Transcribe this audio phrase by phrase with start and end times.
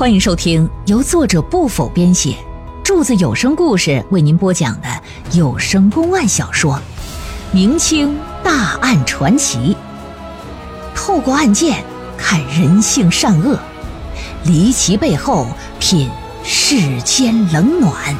[0.00, 2.34] 欢迎收听由作者不否编写，
[2.82, 4.88] 柱子有声故事为您播讲的
[5.34, 6.72] 有声公案小说
[7.52, 9.76] 《明清大案传奇》，
[10.96, 11.84] 透过案件
[12.16, 13.60] 看人性善恶，
[14.46, 15.46] 离奇背后
[15.78, 16.08] 品
[16.42, 18.16] 世间冷暖。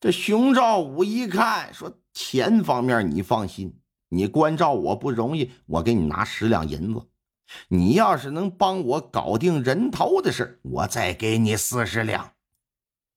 [0.00, 7.06] 这熊兆武一看，说：“钱方面你放心，你关照我不容易，我给你拿十两银子。
[7.68, 12.32] 你要是能帮我搞定人头的事我再给你四十两。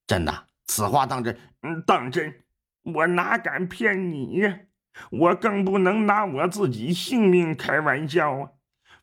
[0.08, 1.38] 真的，此话当真？
[1.62, 2.42] 嗯，当真。
[2.84, 4.60] 我哪敢骗你呀？
[5.10, 8.50] 我更不能拿我自己性命开玩笑啊。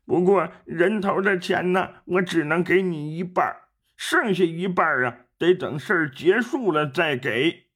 [0.05, 3.57] 不过人头的钱呢，我只能给你一半，
[3.97, 7.69] 剩下一半啊，得等事儿结束了再给。”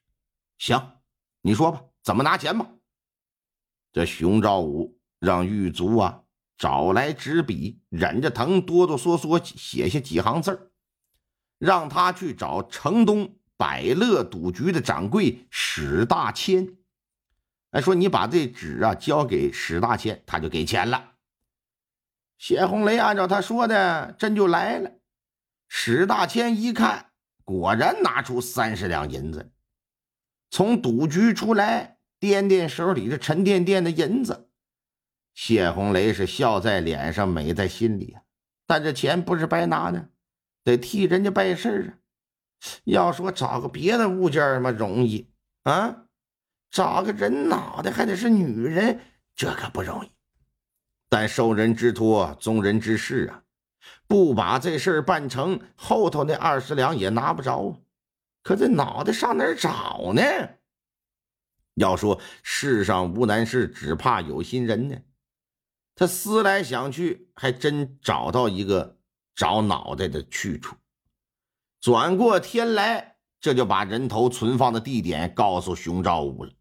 [0.58, 0.98] 行，
[1.42, 2.68] 你说吧，怎么拿钱吧？
[3.92, 6.22] 这熊兆武让狱卒啊
[6.58, 10.72] 找来纸笔，忍着疼，哆哆嗦嗦写下几行字
[11.58, 16.76] 让他去找城东百乐赌局的掌柜史大千。
[17.70, 21.12] 哎，说你把这纸啊交给史大千，他就给钱了。
[22.36, 24.90] 谢红雷按照他说的，真就来了。
[25.68, 27.12] 史大千一看，
[27.44, 29.53] 果然拿出三十两银子。
[30.50, 34.48] 从赌局出来，掂掂手里这沉甸甸的银子，
[35.34, 38.22] 谢红雷是笑在脸上，美在心里啊。
[38.66, 40.08] 但这钱不是白拿的，
[40.62, 42.00] 得替人家办事啊。
[42.84, 45.30] 要说找个别的物件嘛，容易
[45.64, 46.06] 啊，
[46.70, 49.00] 找个人脑袋还得是女人，
[49.36, 50.08] 这可不容易。
[51.10, 53.42] 但受人之托，忠人之事啊，
[54.06, 57.83] 不把这事儿办成，后头那二十两也拿不着。
[58.44, 60.22] 可这脑袋上哪儿找呢？
[61.74, 64.96] 要说世上无难事，只怕有心人呢。
[65.96, 68.98] 他思来想去，还真找到一个
[69.34, 70.76] 找脑袋的去处。
[71.80, 76.52] 转过天来，这就把人头存放的地点告诉熊兆武了。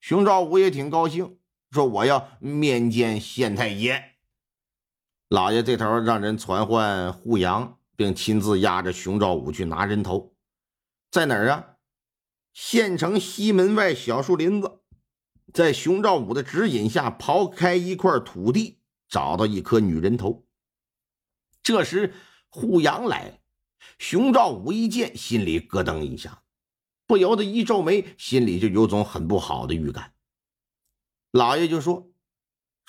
[0.00, 1.38] 熊兆武也挺高兴，
[1.70, 4.16] 说：“我要面见县太爷。”
[5.28, 10.31] 老爷这头让人传唤护阳，并亲自押着熊兆武去拿人头。
[11.12, 11.76] 在哪儿啊？
[12.54, 14.80] 县城西门外小树林子，
[15.52, 18.80] 在熊兆武的指引下，刨开一块土地，
[19.10, 20.46] 找到一颗女人头。
[21.62, 22.14] 这时
[22.48, 23.42] 护阳来，
[23.98, 26.44] 熊兆武一见，心里咯噔一下，
[27.06, 30.14] 不由得一皱眉，心里就有种很不好的预感。
[31.30, 32.10] 老爷就说：“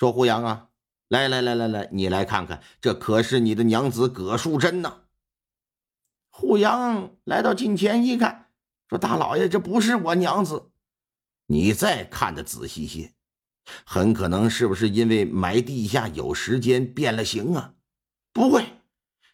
[0.00, 0.70] 说护阳啊，
[1.08, 5.02] 来来来来来，你来看看，这可是你的娘子葛淑珍呐。”
[6.36, 8.50] 胡杨来到近前一看，
[8.88, 10.72] 说：“大老爷，这不是我娘子。
[11.46, 13.14] 你再看的仔细些，
[13.86, 17.74] 很可能是不是因为埋地下有时间变了形啊？
[18.32, 18.66] 不会，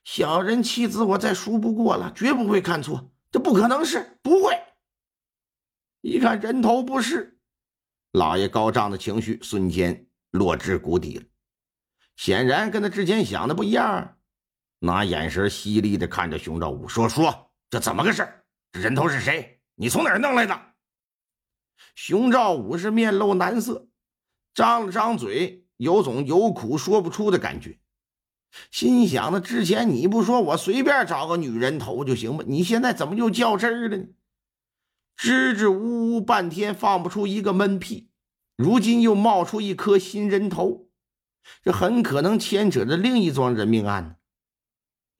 [0.05, 3.11] 小人妻子我再熟不过了，绝不会看错。
[3.31, 4.55] 这不可能是不会。
[6.03, 7.39] 一看人头不是，
[8.13, 11.25] 老爷高涨的情绪瞬间落至谷底了，
[12.15, 14.19] 显然跟他之前想的不一样。”
[14.81, 18.27] 拿眼神犀利的看着熊兆武，说：“说这怎么个事
[18.73, 19.61] 这人头是谁？
[19.77, 20.61] 你从哪儿弄来的？”
[21.95, 23.89] 熊兆武是面露难色，
[24.55, 27.79] 张了张嘴，有种有苦说不出的感觉。
[28.71, 32.43] 心想：那之前你不说我随便找个女人头就行吗？
[32.47, 34.07] 你现在怎么又较真儿了呢？
[35.17, 38.11] 支支吾吾半天放不出一个闷屁，
[38.57, 40.89] 如今又冒出一颗新人头，
[41.63, 44.17] 这很可能牵扯着另一桩人命案呢。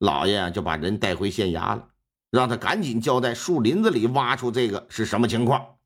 [0.01, 1.89] 老爷就把人带回县衙了，
[2.31, 5.77] 让他赶紧交代树林子里挖出这个是什么情况。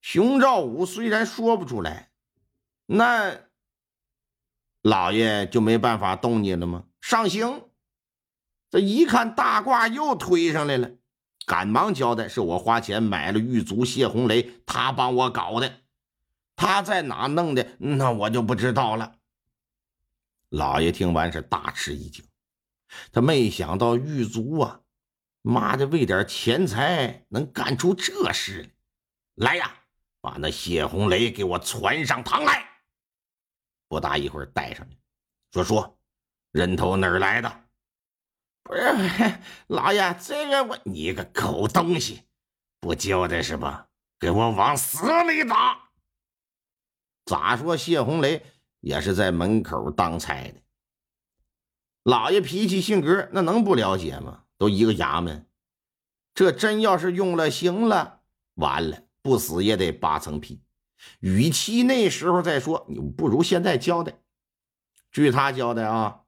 [0.00, 2.10] 熊兆武虽然说不出来，
[2.86, 3.36] 那
[4.80, 6.84] 老爷就没办法动你了吗？
[7.02, 7.64] 上刑！
[8.70, 10.92] 这一看大褂又推上来了，
[11.44, 15.80] 赶忙交代：是我花钱买了狱卒谢红雷，他帮我搞的，
[16.56, 19.16] 他在哪弄的，那我就不知道了。
[20.48, 22.24] 老爷听完是大吃一惊。
[23.12, 24.80] 他没想到狱卒啊，
[25.42, 28.70] 妈的为点钱财能干出这事
[29.34, 29.52] 来！
[29.52, 29.74] 来呀，
[30.20, 32.64] 把那谢红雷给我传上堂来！
[33.88, 34.96] 不大一会儿带上去，
[35.52, 35.98] 说说
[36.52, 37.64] 人头哪儿来的？
[38.62, 38.82] 不是
[39.68, 42.22] 老爷，这个我你个狗东西，
[42.80, 43.88] 不交代是吧？
[44.18, 45.90] 给我往死里打！
[47.26, 48.44] 咋说谢红雷
[48.80, 50.60] 也是在门口当差的。
[52.06, 54.44] 老爷脾气性格，那能不了解吗？
[54.56, 55.44] 都一个衙门，
[56.34, 58.20] 这真要是用了刑了，
[58.54, 60.62] 完了，不死也得扒层皮。
[61.18, 64.20] 与其那时候再说，你不如现在交代。
[65.10, 66.20] 据他交代啊，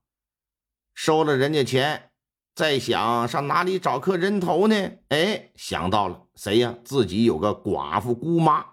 [0.94, 2.10] 收了人家钱，
[2.56, 4.74] 再想上哪里找颗人头呢？
[5.10, 6.74] 哎，想到了谁呀？
[6.84, 8.66] 自己有个寡妇姑妈，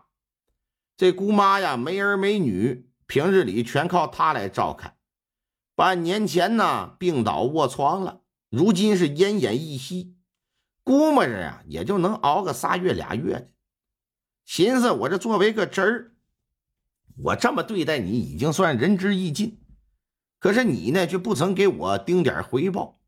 [0.98, 4.94] 这姑妈呀没儿没女，平日里全靠他来照看。
[5.75, 10.16] 半年前呢病倒卧床了，如今是奄奄一息，
[10.83, 13.51] 估摸着呀也就能熬个仨月俩月的。
[14.45, 16.12] 寻思我这作为个侄儿，
[17.24, 19.60] 我这么对待你已经算仁至义尽。
[20.39, 23.01] 可是你呢，却不曾给我丁点回报。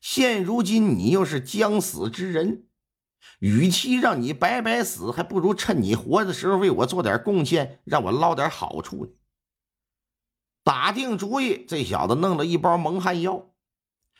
[0.00, 2.66] 现如今你又是将死之人，
[3.40, 9.10] 与其让你白白死，还不如趁你活的时候为我做点贡献，让我捞点好处呢。
[10.64, 13.50] 打定主意，这小子弄了一包蒙汗药，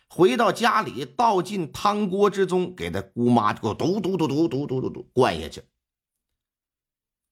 [0.09, 5.63] 回到家里倒进汤锅之中，给他姑妈就嘟嘟嘟嘟嘟嘟嘟嘟灌下去。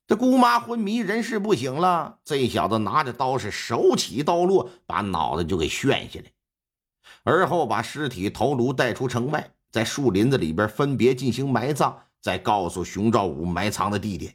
[0.06, 2.18] 这姑妈昏迷，人事不省了。
[2.24, 6.26] 这小子拿着刀是手起刀落，把脑袋就给炫下来，
[7.22, 14.34] 而后把尸体头颅带出城外，在树林子里边分别进行埋葬，再告诉熊兆武埋藏的地点。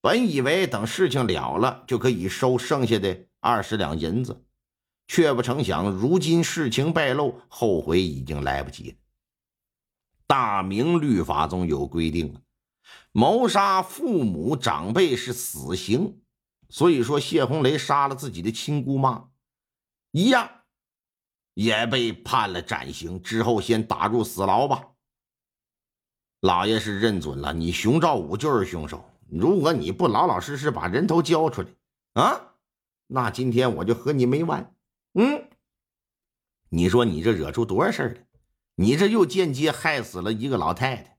[0.00, 4.44] 本以为等事情了了就可以收剩下的二十两银子，
[5.06, 8.96] 却不成想如今事情败露，后悔已经来不及。
[10.26, 12.40] 大明律法中有规定。
[13.12, 16.22] 谋杀父母长辈是死刑，
[16.68, 19.28] 所以说谢红雷杀了自己的亲姑妈，
[20.12, 20.48] 一样
[21.54, 23.20] 也被判了斩刑。
[23.20, 24.90] 之后先打入死牢吧。
[26.40, 29.09] 老爷是认准了，你熊兆武就是凶手。
[29.30, 31.68] 如果你不老老实实把人头交出来
[32.14, 32.54] 啊，
[33.06, 34.74] 那今天我就和你没完。
[35.14, 35.48] 嗯，
[36.68, 38.20] 你说你这惹出多少事儿了？
[38.74, 41.18] 你这又间接害死了一个老太太。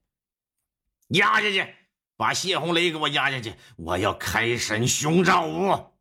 [1.10, 1.76] 压下去，
[2.18, 3.54] 把谢红雷给我压下去！
[3.76, 5.92] 我要开审熊兆武。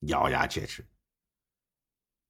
[0.00, 0.84] 咬牙切齿，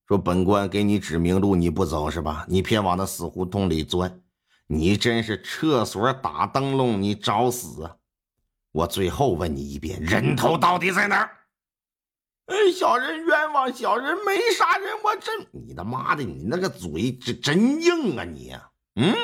[0.06, 2.44] 说：“本官给你指明路，你不走是吧？
[2.48, 4.22] 你偏往那死胡同里钻，
[4.66, 7.96] 你真是厕所打灯笼，你找死啊！
[8.72, 11.38] 我最后问你一遍，人头到底在哪儿？”
[12.46, 15.46] 哎，小人冤枉，小人没杀人，我真……
[15.52, 18.56] 你他妈的，你那个嘴真真硬啊你！
[18.96, 19.14] 嗯。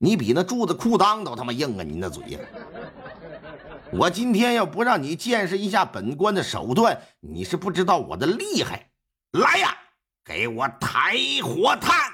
[0.00, 1.82] 你比那柱子裤裆都他妈硬啊！
[1.82, 2.38] 你那嘴呀！
[3.90, 8.90] 我今天要不让你见识一下本官的手段，你是不知道我的厉害。
[9.32, 9.76] 来呀，
[10.24, 12.07] 给我抬火炭！